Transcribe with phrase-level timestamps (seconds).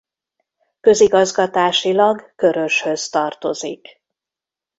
[0.79, 4.01] Közigazgatásilag Köröshöz tartozik.